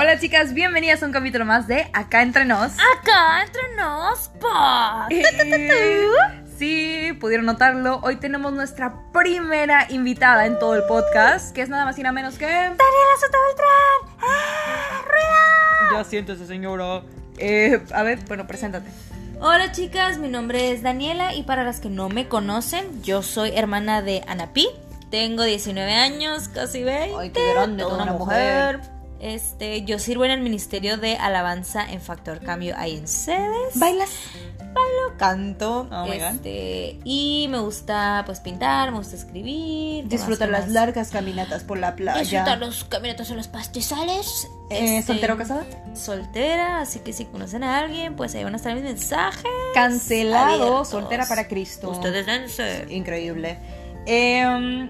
[0.00, 2.70] Hola chicas, bienvenidas a un capítulo más de Acá Entre Nos.
[2.74, 5.08] Acá entre nos, pa.
[5.10, 6.06] Eh,
[6.56, 7.98] Sí, pudieron notarlo.
[8.04, 12.12] Hoy tenemos nuestra primera invitada en todo el podcast, que es nada más y nada
[12.12, 12.46] menos que...
[12.46, 12.78] Daniela
[13.20, 14.18] Soto Beltrán.
[14.20, 15.98] ¡Ah, rueda!
[15.98, 17.02] Ya siéntese, señora.
[17.36, 18.88] Eh, a ver, bueno, preséntate.
[19.40, 23.50] Hola chicas, mi nombre es Daniela y para las que no me conocen, yo soy
[23.56, 24.68] hermana de Anapi.
[25.10, 27.16] Tengo 19 años, casi 20.
[27.18, 28.97] Ay, qué grande, toda una mujer.
[29.20, 33.74] Este, yo sirvo en el Ministerio de Alabanza en Factor Cambio ahí en sedes.
[33.74, 34.10] ¿Bailas?
[34.58, 35.88] Bailo, canto.
[35.90, 40.04] Oh este, y me gusta pues pintar, me gusta escribir.
[40.04, 42.20] ¿qué Disfrutar las largas caminatas por la playa.
[42.20, 44.48] Disfrutar los caminatos en los pastizales.
[44.70, 45.64] Eh, Este, ¿Soltero o casada?
[45.94, 49.42] Soltera, así que si conocen a alguien, pues ahí van a estar mis mensajes.
[49.74, 50.88] Cancelado, abiertos.
[50.90, 51.90] soltera para Cristo.
[51.90, 52.86] Ustedes dense.
[52.90, 53.58] Increíble.
[54.06, 54.88] Eh,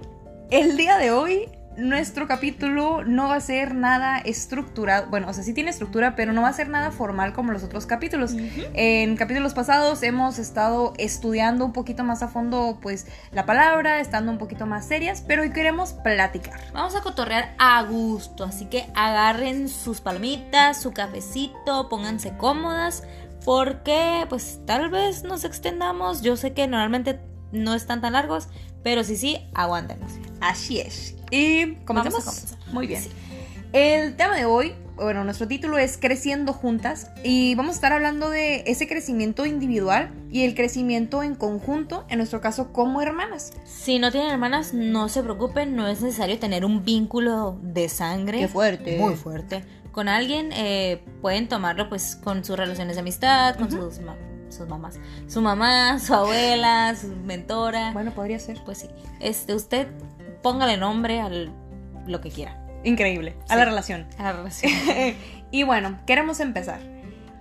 [0.50, 5.06] el día de hoy, nuestro capítulo no va a ser nada estructurado.
[5.08, 7.62] Bueno, o sea, sí tiene estructura, pero no va a ser nada formal como los
[7.62, 8.34] otros capítulos.
[8.74, 14.32] En capítulos pasados hemos estado estudiando un poquito más a fondo, pues, la palabra, estando
[14.32, 16.60] un poquito más serias, pero hoy queremos platicar.
[16.72, 23.04] Vamos a cotorrear a gusto, así que agarren sus palomitas, su cafecito, pónganse cómodas,
[23.44, 26.22] porque pues tal vez nos extendamos.
[26.22, 27.20] Yo sé que normalmente
[27.52, 28.48] no están tan largos,
[28.82, 30.12] pero sí, sí, aguántenos.
[30.40, 31.14] Así es.
[31.30, 32.24] Y comenzamos.
[32.24, 32.72] Vamos a comenzar.
[32.74, 33.02] Muy bien.
[33.02, 33.10] Sí.
[33.72, 38.30] El tema de hoy, bueno, nuestro título es Creciendo Juntas y vamos a estar hablando
[38.30, 43.52] de ese crecimiento individual y el crecimiento en conjunto, en nuestro caso como hermanas.
[43.66, 48.38] Si no tienen hermanas, no se preocupen, no es necesario tener un vínculo de sangre.
[48.38, 48.96] Qué fuerte.
[48.98, 49.64] Muy fuerte.
[49.92, 54.27] Con alguien eh, pueden tomarlo pues con sus relaciones de amistad, con sus, ma- sus
[54.66, 54.98] mamás.
[55.26, 57.92] Su mamá, su abuela, su mentora.
[57.92, 58.58] Bueno, podría ser.
[58.64, 58.88] Pues sí.
[59.20, 59.88] Este, usted
[60.42, 62.64] póngale nombre a lo que quiera.
[62.84, 63.36] Increíble.
[63.48, 63.56] A Sí.
[63.56, 64.06] la relación.
[64.18, 64.72] A la relación.
[65.50, 66.80] y bueno, queremos empezar.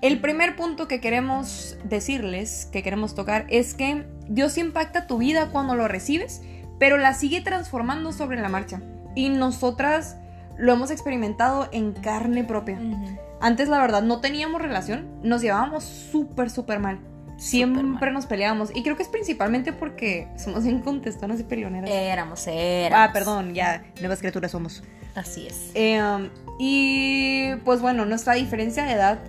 [0.01, 5.49] El primer punto que queremos decirles, que queremos tocar, es que Dios impacta tu vida
[5.51, 6.41] cuando lo recibes,
[6.79, 8.81] pero la sigue transformando sobre la marcha.
[9.15, 10.17] Y nosotras
[10.57, 12.75] lo hemos experimentado en carne propia.
[12.79, 13.17] Ujú.
[13.39, 16.99] Antes, la verdad, no teníamos relación, nos llevábamos súper, súper mal.
[17.37, 18.13] Siempre mal.
[18.13, 18.75] nos peleábamos.
[18.75, 21.89] Y creo que es principalmente porque somos bien contestonas y peleoneras.
[21.89, 23.09] Éramos, éramos.
[23.09, 24.83] ah, perdón, ya, nuevas criaturas somos.
[25.15, 25.71] Así es.
[25.73, 29.19] Eh, um, y pues bueno, nuestra diferencia de edad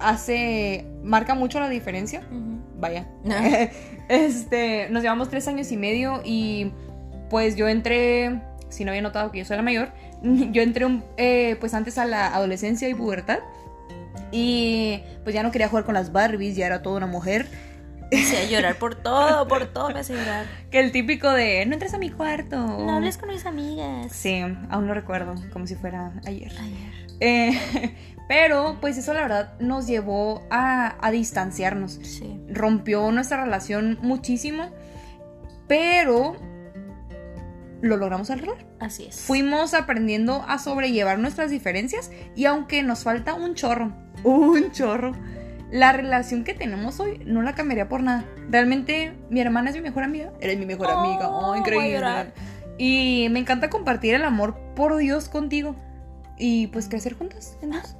[0.00, 0.86] hace.
[1.02, 2.22] marca mucho la diferencia.
[2.78, 3.06] Vaya.
[3.28, 3.68] Ah.
[4.08, 4.88] este.
[4.90, 6.20] Nos llevamos tres años y medio.
[6.24, 6.72] Y
[7.30, 8.40] pues yo entré.
[8.72, 9.90] Si no había notado que yo soy la mayor.
[10.22, 13.38] Yo entré un- eh, pues antes a la adolescencia y pubertad.
[14.30, 17.46] Y pues ya no quería jugar con las Barbies, ya era toda una mujer.
[18.10, 20.46] Me hacía llorar por todo, por todo me hacía llorar.
[20.70, 22.56] Que el típico de no entres a mi cuarto.
[22.56, 24.12] No hables con mis amigas.
[24.12, 26.52] Sí, aún lo recuerdo, como si fuera ayer.
[26.60, 27.06] Ayer.
[27.20, 27.94] Eh,
[28.28, 32.00] pero pues eso la verdad nos llevó a, a distanciarnos.
[32.02, 32.38] Sí.
[32.48, 34.70] Rompió nuestra relación muchísimo,
[35.68, 36.36] pero
[37.82, 38.64] lo logramos arreglar.
[38.80, 39.20] Así es.
[39.20, 43.92] Fuimos aprendiendo a sobrellevar nuestras diferencias y aunque nos falta un chorro,
[44.24, 45.12] un chorro,
[45.70, 48.24] la relación que tenemos hoy no la cambiaría por nada.
[48.48, 50.32] Realmente mi hermana es mi mejor amiga.
[50.40, 51.28] Eres mi mejor Oh, amiga.
[51.28, 52.32] Oh, a increíble.
[52.78, 55.74] Y me encanta compartir el amor por Dios contigo.
[56.38, 57.58] Y pues crecer juntas.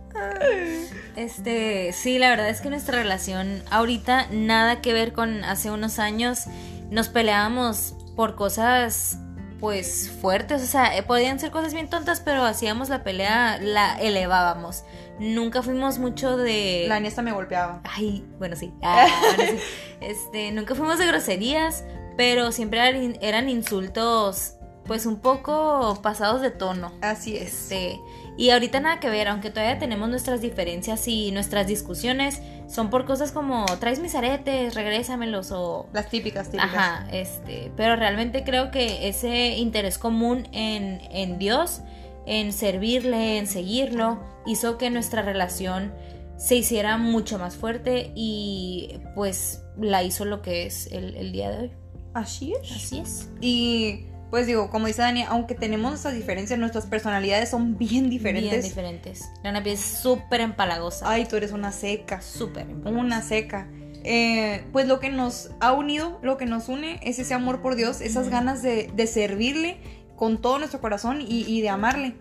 [1.17, 5.99] Este, sí, la verdad es que nuestra relación ahorita nada que ver con hace unos
[5.99, 6.45] años.
[6.91, 9.19] Nos peleábamos por cosas
[9.63, 13.95] pues fuertes, o sea, eh, podían ser cosas bien tontas, pero hacíamos la pelea, la
[13.95, 14.83] elevábamos.
[15.21, 17.81] Nunca fuimos mucho de La niesta me golpeaba.
[17.85, 18.75] Ay, bueno, sí.
[18.83, 19.07] Ah,
[19.37, 19.59] bueno, sí.
[20.01, 21.85] Este, nunca fuimos de groserías,
[22.17, 26.93] pero siempre eran, eran insultos, pues un poco pasados de tono.
[27.01, 27.71] Así es.
[27.71, 28.01] Este,
[28.37, 33.05] y ahorita nada que ver, aunque todavía tenemos nuestras diferencias y nuestras discusiones, son por
[33.05, 36.75] cosas como traes mis aretes, regrésamelos o Las típicas, típicas.
[36.75, 41.83] Ajá, este, pero realmente creo que ese interés común en, en Dios,
[42.27, 45.93] en servirle, en seguirlo, hizo que nuestra relación
[46.37, 51.51] se hiciera mucho más fuerte y pues la hizo lo que es el, el día
[51.51, 51.73] de hoy.
[52.15, 52.73] Así es.
[52.73, 53.31] Así es.
[53.41, 58.51] Y pues digo, como dice Dani, aunque tenemos nuestras diferencias, nuestras personalidades son bien diferentes.
[58.51, 59.31] Bien diferentes.
[59.43, 61.05] La Napi es súper empalagosa.
[61.11, 62.23] Ay, tú eres una seca.
[62.23, 62.99] Súper empalagosa.
[62.99, 63.69] Una seca.
[64.05, 67.75] Eh, pues lo que nos ha unido, lo que nos une es ese amor por
[67.75, 69.77] Dios, esas ganas de, de servirle
[70.17, 72.15] con todo nuestro corazón y, y de amarle.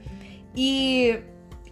[0.53, 1.11] Y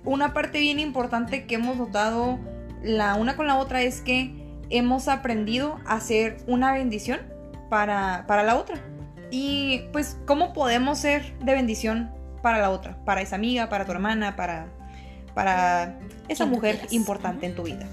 [0.06, 2.40] una parte bien importante que hemos notado
[2.82, 4.34] la una con la otra es que
[4.70, 7.20] hemos aprendido a ser una bendición
[7.70, 8.82] para, para la otra.
[9.32, 12.12] Y pues, ¿cómo podemos ser de bendición
[12.42, 12.98] para la otra?
[13.06, 14.68] Para esa amiga, para tu hermana, para,
[15.34, 17.88] para esa mujer importante en tu vida.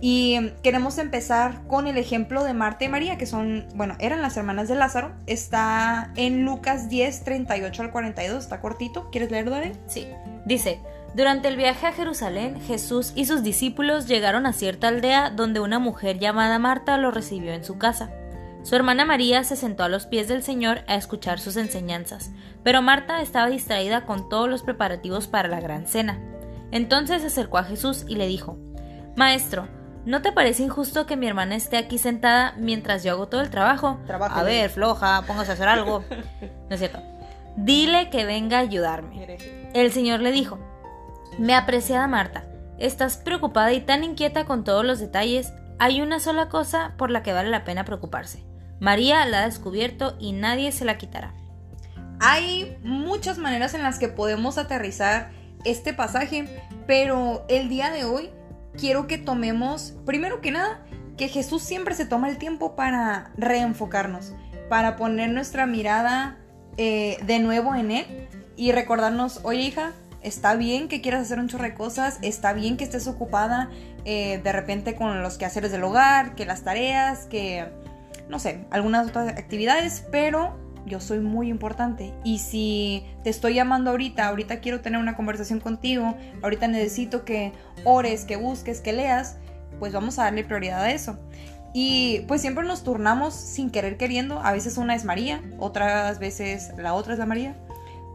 [0.00, 4.36] Y queremos empezar con el ejemplo de Marta y María, que son, bueno, eran las
[4.36, 5.12] hermanas de Lázaro.
[5.26, 9.10] Está en Lucas 10, 38 al 42, está cortito.
[9.10, 9.72] ¿Quieres leerlo, Dani?
[9.88, 10.06] Sí.
[10.44, 10.80] Dice,
[11.14, 15.80] durante el viaje a Jerusalén, Jesús y sus discípulos llegaron a cierta aldea donde una
[15.80, 18.10] mujer llamada Marta lo recibió en su casa.
[18.62, 22.30] Su hermana María se sentó a los pies del Señor a escuchar sus enseñanzas,
[22.62, 26.18] pero Marta estaba distraída con todos los preparativos para la gran cena.
[26.70, 28.58] Entonces se acercó a Jesús y le dijo,
[29.16, 29.68] Maestro,
[30.04, 33.50] ¿no te parece injusto que mi hermana esté aquí sentada mientras yo hago todo el
[33.50, 33.98] trabajo?
[34.08, 36.04] a ver, floja, póngase a hacer algo.
[36.10, 37.00] no es cierto.
[37.56, 39.38] Dile que venga a ayudarme.
[39.74, 40.58] El Señor le dijo,
[41.38, 42.44] Mi apreciada Marta,
[42.78, 45.52] estás preocupada y tan inquieta con todos los detalles.
[45.78, 48.47] Hay una sola cosa por la que vale la pena preocuparse.
[48.80, 51.32] María la ha descubierto y nadie se la quitará.
[52.20, 55.30] Hay muchas maneras en las que podemos aterrizar
[55.64, 56.48] este pasaje,
[56.86, 58.30] pero el día de hoy
[58.76, 60.80] quiero que tomemos, primero que nada,
[61.16, 64.32] que Jesús siempre se toma el tiempo para reenfocarnos,
[64.68, 66.36] para poner nuestra mirada
[66.76, 69.92] eh, de nuevo en Él y recordarnos, oye hija,
[70.22, 73.70] está bien que quieras hacer un chorro de cosas, está bien que estés ocupada
[74.04, 77.66] eh, de repente con los quehaceres del hogar, que las tareas, que,
[78.28, 82.14] no sé, algunas otras actividades, pero yo soy muy importante.
[82.24, 87.52] Y si te estoy llamando ahorita, ahorita quiero tener una conversación contigo, ahorita necesito que
[87.84, 89.36] ores, que busques, que leas,
[89.78, 91.18] pues vamos a darle prioridad a eso.
[91.74, 94.40] Y pues siempre nos turnamos sin querer queriendo.
[94.40, 97.54] A veces una es María, otras veces la otra es la María.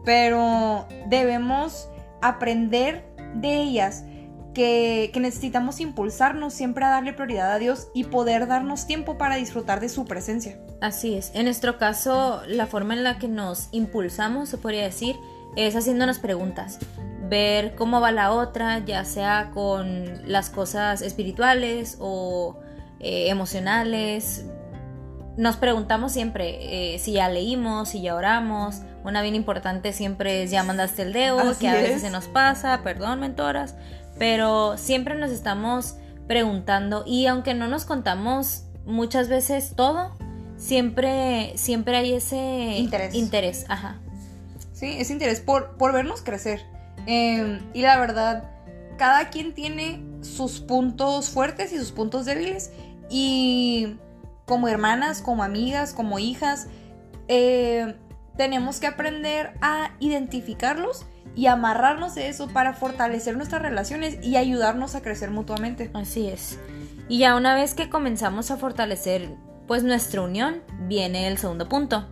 [0.04, 1.88] Pero debemos
[2.20, 4.04] aprender de ellas
[4.54, 9.80] que, necesitamos impulsarnos siempre a darle prioridad a Dios y poder darnos tiempo para disfrutar
[9.80, 10.58] de su presencia.
[10.80, 11.32] Así es.
[11.34, 15.16] En nuestro caso, la forma en la que nos impulsamos, se podría decir,
[15.56, 16.78] es haciéndonos preguntas.
[17.28, 22.58] Ver cómo va la otra, ya sea con las cosas espirituales o
[23.00, 24.46] eh, emocionales.
[25.36, 28.82] Nos preguntamos siempre eh, si ya leímos, si ya oramos.
[29.04, 32.80] Una bien importante siempre es ya mandaste el dedo, que a veces se nos pasa,
[32.82, 33.74] perdón, mentoras
[34.18, 35.96] pero siempre nos estamos
[36.26, 40.16] preguntando y aunque no nos contamos muchas veces todo,
[40.56, 43.14] siempre, siempre hay ese interés.
[43.14, 43.98] interés ajá.
[44.72, 46.62] Sí, ese interés por, por vernos crecer.
[47.06, 48.50] Em, y la verdad,
[48.96, 52.72] cada quien tiene sus puntos fuertes y sus puntos débiles.
[53.08, 53.96] Y
[54.46, 56.66] como hermanas, como amigas, como hijas,
[57.28, 57.94] eh,
[58.36, 64.94] tenemos que aprender a identificarlos y amarrarnos de eso para fortalecer nuestras relaciones y ayudarnos
[64.94, 65.90] a crecer mutuamente.
[65.94, 66.58] Así es.
[67.08, 69.30] Y ya una vez que comenzamos a fortalecer
[69.66, 72.06] pues nuestra unión, viene el segundo punto,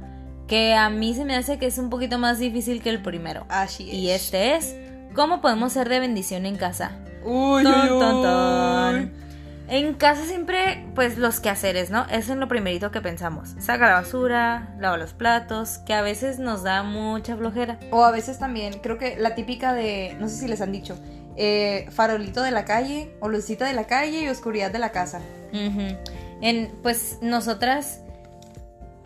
[0.49, 3.47] que a mí se me hace que es un poquito más difícil que el primero.
[3.49, 3.95] Así es.
[3.95, 4.77] Y este es,
[5.15, 6.99] ¿cómo podemos ser de bendición en casa?
[7.25, 9.11] Uy, uy,
[9.73, 12.05] en casa siempre, pues los quehaceres, ¿no?
[12.11, 13.55] Es en lo primerito que pensamos.
[13.59, 17.81] Saca la basura, lava los platos, que a veces nos da mucha flojera.
[17.91, 20.99] O a veces también, creo que la típica de, no sé si les han dicho,
[21.37, 25.23] eh, farolito de la calle, o lucita de la calle y oscuridad de la casa.
[25.53, 28.01] en, pues nosotras,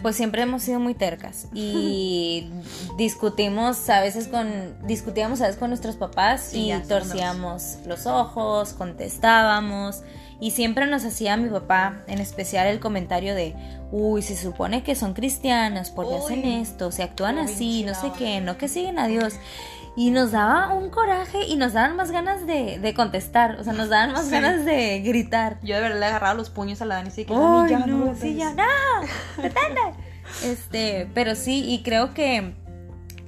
[0.02, 2.50] pues siempre hemos sido muy tercas y
[2.98, 10.02] discutimos a veces con, discutíamos a veces con nuestros papás y torcíamos los ojos, contestábamos.
[10.38, 13.54] Y siempre nos hacía mi papá, en especial el comentario de,
[13.90, 18.40] uy, se supone que son cristianas porque hacen esto, se actúan así, no sé qué,
[18.40, 19.34] no que siguen a Dios.
[19.96, 23.88] Y nos daba un coraje y nos daban más ganas de, contestar, o sea, nos
[23.88, 25.58] daban más ganas de gritar.
[25.62, 27.32] Yo de verdad le agarraba los puños a la Dani y que
[27.70, 28.62] ya, no, sí, ya, no,
[30.44, 32.52] Este, pero sí, y creo que,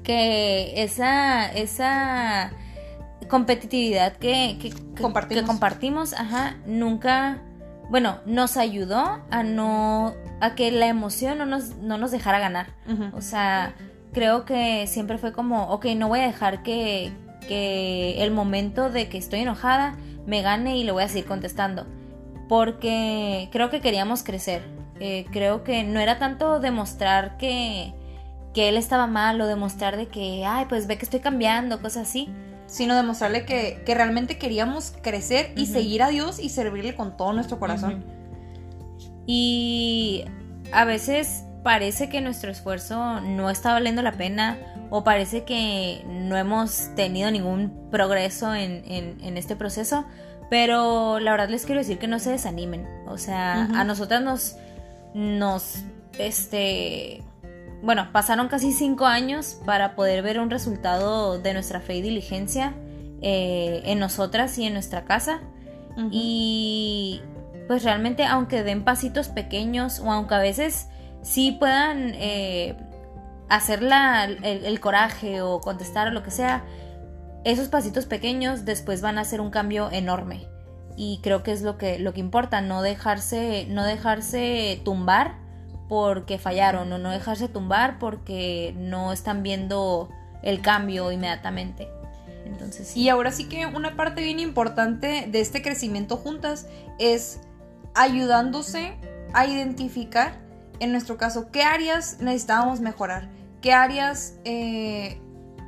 [0.02, 2.52] que esa, esa
[3.28, 4.72] competitividad que, que,
[5.44, 6.12] compartimos.
[6.14, 7.42] ajá, nunca,
[7.90, 12.68] bueno, nos ayudó a no, a que la emoción no nos, no nos dejara ganar.
[13.12, 13.74] O sea,
[14.12, 17.12] creo que siempre fue como, ok, no voy a dejar que,
[17.46, 21.86] que el momento de que estoy enojada me gane y le voy a seguir contestando.
[22.48, 24.62] Porque creo que queríamos crecer.
[25.00, 27.92] Eh, creo que no era tanto demostrar que,
[28.54, 32.08] que él estaba mal o demostrar de que, ay, pues ve que estoy cambiando, cosas
[32.08, 32.28] así
[32.68, 37.58] sino demostrarle que, realmente queríamos crecer y seguir a Dios y servirle con todo nuestro
[37.58, 38.04] corazón.
[39.26, 40.24] Y
[40.72, 44.58] a veces parece que nuestro esfuerzo no está valiendo la pena
[44.90, 50.04] o parece que no hemos tenido ningún progreso en, este proceso,
[50.50, 52.86] pero la verdad les quiero decir que no se desanimen.
[53.06, 54.56] O sea, a nosotras nos,
[55.14, 55.84] nos,
[56.18, 57.22] este,
[57.82, 62.74] bueno, pasaron casi cinco años para poder ver un resultado de nuestra fe y diligencia
[63.22, 65.40] eh, en nosotras y en nuestra casa.
[66.12, 67.20] Y
[67.66, 70.88] pues realmente aunque den pasitos pequeños o aunque a veces
[71.22, 72.76] sí puedan eh,
[73.48, 76.64] hacer el, coraje o contestar o lo que sea,
[77.44, 80.46] esos pasitos pequeños después van a hacer un cambio enorme.
[80.96, 85.47] Y creo que es lo que, lo que importa, no dejarse, no dejarse tumbar
[85.88, 90.08] porque fallaron o no dejarse tumbar porque no están viendo
[90.42, 91.88] el cambio inmediatamente.
[92.44, 96.66] Entonces, Y ahora sí que una parte bien importante de este crecimiento juntas
[96.98, 97.40] es
[97.94, 98.94] ayudándose
[99.34, 100.38] a identificar,
[100.80, 103.28] en nuestro caso, qué áreas necesitábamos mejorar,
[103.60, 105.20] qué áreas eh,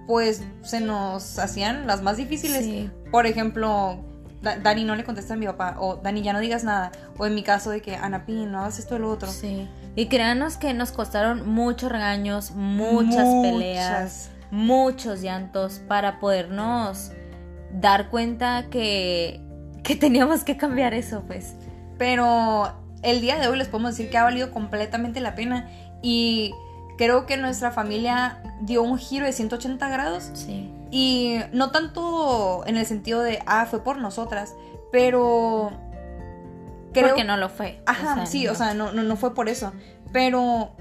[0.07, 2.91] pues se nos hacían las más difíciles.
[3.11, 4.05] Por ejemplo,
[4.43, 7.35] Dani no le contesta a mi papá, o Dani ya no digas nada, o en
[7.35, 9.31] mi caso de que Ana no hagas esto o lo otro.
[9.31, 9.69] Sí.
[9.97, 17.13] Y créanos que nos costaron muchos regaños, muchas, peleas, muchos llantos para podernos
[17.73, 19.41] dar cuenta que,
[19.83, 21.55] que teníamos que cambiar eso, pues.
[21.99, 25.69] Pero el día de hoy les podemos decir que ha valido completamente la pena
[26.03, 26.53] y
[26.97, 30.31] creo que nuestra familia dio un giro de 180 grados.
[30.35, 30.71] Sí.
[30.91, 34.55] Y no tanto en el sentido de, ah, fue por nosotras,
[34.93, 35.71] pero...
[36.93, 37.09] Creo...
[37.09, 37.83] Porque no lo fue.
[37.87, 39.73] Ajá, sí, o sea, no, no, fue por eso.
[40.13, 40.77] Pero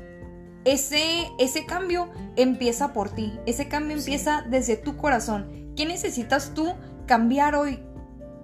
[0.65, 3.39] ese, ese cambio empieza por ti.
[3.45, 5.73] Ese cambio empieza desde tu corazón.
[5.75, 6.73] ¿Qué necesitas tú
[7.05, 7.83] cambiar hoy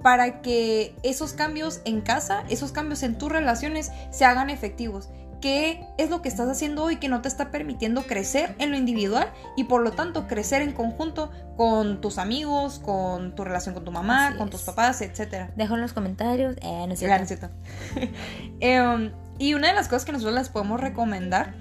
[0.03, 5.09] para que esos cambios en casa, esos cambios en tus relaciones se hagan efectivos?
[5.41, 8.77] Qué es lo que estás haciendo hoy que no te está permitiendo crecer en lo
[8.77, 13.85] individual y por lo tanto crecer en conjunto con tus amigos, con tu relación con
[13.85, 15.49] tu mamá, con tus papás, etc.
[15.55, 16.55] Dejo en los comentarios.
[16.61, 16.95] Eh, no
[18.59, 21.53] em, y una de las cosas que nosotros les podemos recomendar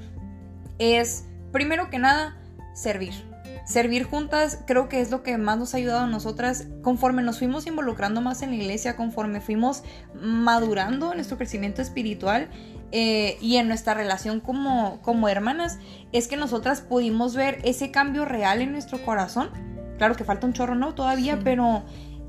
[0.78, 2.36] es, primero que nada,
[2.74, 3.33] servir
[3.64, 7.38] servir juntas creo que es lo que más nos ha ayudado a nosotras conforme nos
[7.38, 9.82] fuimos involucrando más en la iglesia, conforme fuimos
[10.20, 12.48] madurando en nuestro crecimiento espiritual
[12.92, 15.78] eh, y en nuestra relación como, como hermanas,
[16.12, 19.50] es que nosotras pudimos ver ese cambio real en nuestro corazón.
[19.98, 20.94] Claro que falta un chorro, ¿no?
[20.94, 21.82] Todavía, pero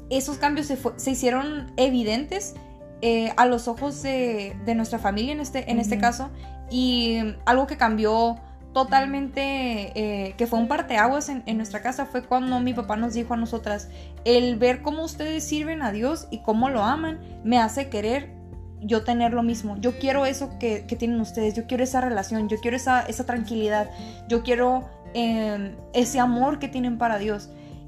[0.10, 2.56] esos cambios se, se hicieron evidentes
[3.01, 6.32] eh, a los ojos de, de, nuestra familia en este, en este caso
[6.72, 8.38] y algo que cambió
[8.75, 13.13] totalmente, eh, que fue un parteaguas en, en nuestra casa, fue cuando mi papá nos
[13.13, 13.88] dijo a nosotras,
[14.25, 18.34] el ver cómo ustedes sirven a Dios y cómo lo aman, me hace querer
[18.82, 19.77] yo tener lo mismo.
[19.79, 23.89] Yo quiero eso que, tienen ustedes, yo quiero esa relación, yo quiero esa, esa tranquilidad,
[24.27, 27.48] yo quiero em, ese amor que tienen para Dios.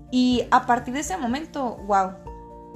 [0.09, 2.11] Y a partir de ese momento, wow,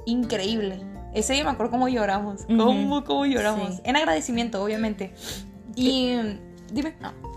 [0.06, 0.82] increíble.
[1.14, 3.80] Ese día me acuerdo cómo lloramos, cómo, lloramos.
[3.86, 5.14] En agradecimiento, obviamente.
[5.78, 6.18] Y
[6.74, 7.31] dime, no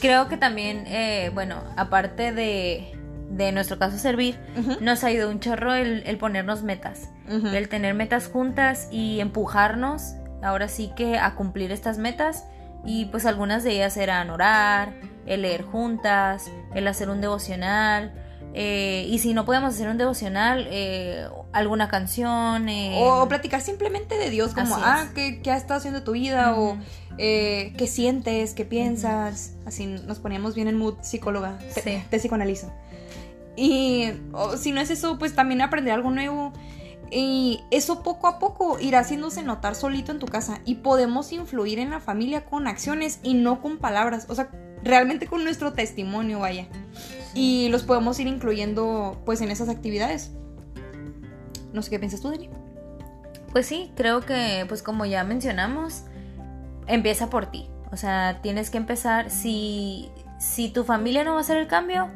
[0.00, 2.92] creo que también, eh, bueno, aparte de,
[3.30, 4.38] de nuestro caso servir,
[4.80, 10.68] nos ha ido un chorro el, ponernos metas, el tener metas juntas y empujarnos, ahora
[10.68, 12.44] sí que a cumplir estas metas.
[12.84, 14.94] Y pues algunas de ellas eran orar,
[15.26, 18.14] el leer juntas, el hacer un devocional.
[18.54, 22.68] Eh, y si no podemos hacer un devocional, eh, alguna canción.
[22.96, 26.54] o platicar simplemente de Dios, como, ah, ¿qué, ¿qué, has estado haciendo tu vida?
[26.56, 26.78] O
[27.18, 29.54] eh, qué sientes, qué piensas.
[29.64, 31.58] Así nos poníamos bien en mood psicóloga.
[31.74, 32.72] Te, psicoanalizo.
[33.56, 34.12] Y
[34.58, 36.52] si no es eso, pues también aprender algo nuevo.
[37.10, 40.60] Y eso poco a poco irá haciéndose notar solito en tu casa.
[40.64, 44.26] Y podemos influir en la familia con acciones y no con palabras.
[44.28, 44.50] O sea,
[44.82, 46.66] realmente con nuestro testimonio, vaya.
[47.34, 50.32] Y los podemos ir incluyendo pues en esas actividades.
[51.72, 52.50] No sé qué piensas tú, Dani.
[53.52, 56.02] Pues sí, creo que pues como ya mencionamos,
[56.86, 57.68] empieza por ti.
[57.92, 59.30] O sea, tienes que empezar.
[59.30, 62.08] Si, si tu familia no va a hacer el cambio,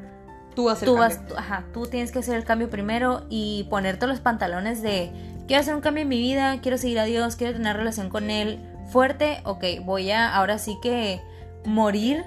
[0.55, 0.65] tú,
[0.97, 5.11] vas, ajá, tú tienes que hacer el cambio primero y ponerte los pantalones de
[5.47, 8.31] quiero hacer un cambio en mi vida, quiero seguir a Dios, quiero tener relación con
[8.31, 8.61] Él
[8.91, 9.41] fuerte.
[9.45, 11.21] Ok, voy a ahora sí que
[11.65, 12.25] morir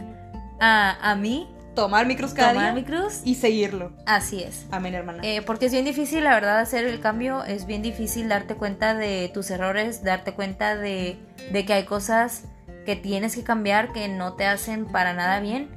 [0.60, 3.92] a, a mí tomar mi cruz cada tomar mi cruz y seguirlo.
[4.06, 4.65] Así es.
[4.72, 5.24] Amén, hermana.
[5.24, 7.44] Eh, porque es bien difícil, la verdad, hacer el cambio.
[7.44, 11.18] Es bien difícil darte cuenta de tus errores, darte cuenta de,
[11.51, 12.46] de que hay cosas
[12.86, 15.70] que tienes que cambiar que no te hacen para nada bien.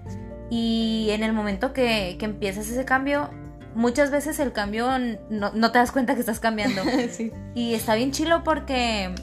[0.50, 3.30] Y en el momento que, que empiezas ese cambio,
[3.74, 4.98] muchas veces el cambio
[5.30, 6.82] no, no, te das cuenta que estás cambiando.
[7.10, 7.32] sí.
[7.54, 9.14] Y está bien chilo porque,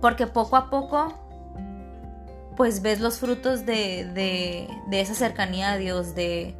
[0.00, 1.23] porque poco a poco
[2.56, 6.54] pues ves los frutos de, de, de esa cercanía a Dios, de,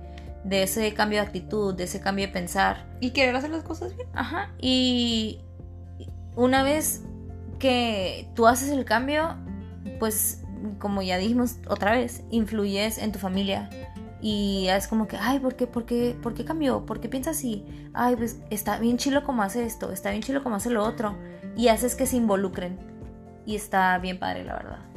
[0.45, 2.87] de, ese cambio de actitud, de ese cambio de pensar.
[3.01, 4.09] Y querer hacer las cosas bien.
[4.15, 4.51] Ajá.
[4.61, 5.41] Y
[6.37, 7.03] una vez
[7.59, 9.37] que tú haces el cambio,
[9.99, 10.43] pues
[10.79, 13.69] como ya dijimos otra vez, influyes en tu familia
[14.21, 16.87] Y es como que, ay, ¿por qué, por qué, por qué cambió?
[16.87, 17.65] ¿Por qué piensa así?
[17.93, 21.17] Ay, pues está bien chilo como hace esto, está bien chilo como hace lo otro.
[21.57, 22.79] Y haces que se involucren.
[23.47, 24.94] Y está bien padre, la verdad.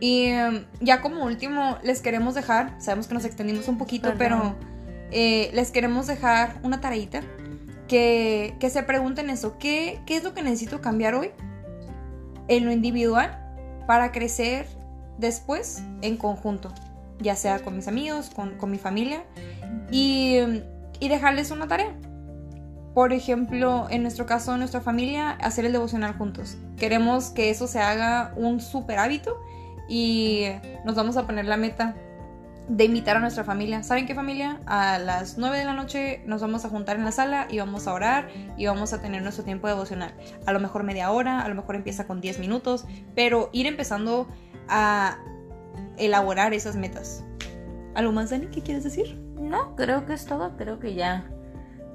[0.00, 4.18] Y em, ya como último, les queremos dejar, sabemos que nos extendimos un poquito, Perdón.
[4.18, 4.54] pero
[5.10, 7.22] eh, les queremos dejar una tareita
[7.88, 11.30] que, que se pregunten eso, ¿qué, ¿qué es lo que necesito cambiar hoy
[12.46, 13.38] en lo individual
[13.86, 14.66] para crecer
[15.18, 16.72] después en conjunto?
[17.18, 19.24] Ya sea con mis amigos, con, con mi familia,
[19.90, 20.62] y, em,
[21.00, 21.92] y dejarles una tarea.
[22.94, 26.56] Por ejemplo, en nuestro caso, nuestra familia, hacer el devocional juntos.
[26.76, 29.40] Queremos que eso se haga un super hábito
[29.88, 30.46] y
[30.84, 31.96] nos vamos a poner la meta
[32.68, 33.82] de invitar a nuestra familia.
[33.82, 34.60] ¿Saben qué familia?
[34.66, 37.86] A las 9 de la noche nos vamos a juntar en la sala y vamos
[37.86, 40.14] a orar y vamos a tener nuestro tiempo devocional.
[40.44, 44.28] A lo mejor media hora, a lo mejor empieza con 10 minutos, pero ir empezando
[44.68, 45.18] a
[45.96, 47.24] elaborar esas metas.
[47.94, 48.46] ¿Algo más, Dani?
[48.48, 49.18] ¿Qué quieres decir?
[49.40, 50.56] No, creo que es todo.
[50.56, 51.28] Creo que ya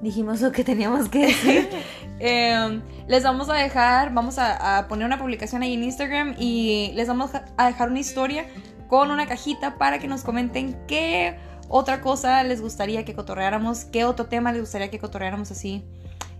[0.02, 1.70] dijimos lo que teníamos que decir.
[2.26, 6.92] Eh, les vamos a dejar, vamos a, a poner una publicación ahí en Instagram y
[6.94, 8.46] les vamos a dejar una historia
[8.88, 14.06] con una cajita para que nos comenten qué otra cosa les gustaría que cotorreáramos, qué
[14.06, 15.84] otro tema les gustaría que cotorreáramos así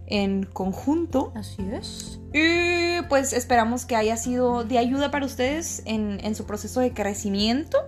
[0.06, 1.32] en conjunto.
[1.36, 2.20] Así es.
[2.34, 6.94] Y pues esperamos que haya sido de ayuda para ustedes en, en su proceso de
[6.94, 7.80] crecimiento.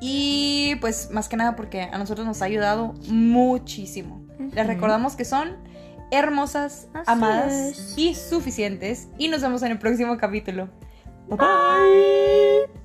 [0.00, 4.25] Y pues más que nada porque a nosotros nos ha ayudado muchísimo.
[4.38, 5.56] Les recordamos que son
[6.10, 7.94] hermosas, Así amadas es.
[7.98, 9.08] y suficientes.
[9.18, 10.68] Y nos vemos en el próximo capítulo.
[11.28, 12.75] Bye bye.